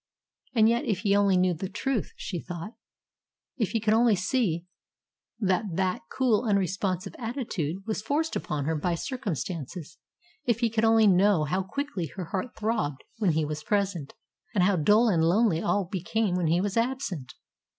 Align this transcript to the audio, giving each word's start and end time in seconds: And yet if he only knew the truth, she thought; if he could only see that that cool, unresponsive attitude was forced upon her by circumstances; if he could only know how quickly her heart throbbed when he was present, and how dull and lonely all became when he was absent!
And 0.55 0.67
yet 0.67 0.83
if 0.85 1.01
he 1.01 1.15
only 1.15 1.37
knew 1.37 1.53
the 1.53 1.69
truth, 1.69 2.11
she 2.15 2.39
thought; 2.41 2.73
if 3.57 3.69
he 3.69 3.79
could 3.79 3.93
only 3.93 4.15
see 4.15 4.65
that 5.39 5.65
that 5.75 6.01
cool, 6.11 6.43
unresponsive 6.43 7.13
attitude 7.19 7.85
was 7.85 8.01
forced 8.01 8.35
upon 8.35 8.65
her 8.65 8.75
by 8.75 8.95
circumstances; 8.95 9.99
if 10.43 10.61
he 10.61 10.71
could 10.71 10.85
only 10.85 11.05
know 11.05 11.43
how 11.43 11.61
quickly 11.61 12.07
her 12.15 12.25
heart 12.31 12.55
throbbed 12.55 13.03
when 13.19 13.33
he 13.33 13.45
was 13.45 13.63
present, 13.63 14.15
and 14.55 14.63
how 14.63 14.75
dull 14.75 15.07
and 15.07 15.23
lonely 15.23 15.61
all 15.61 15.85
became 15.85 16.33
when 16.33 16.47
he 16.47 16.59
was 16.61 16.75
absent! 16.77 17.35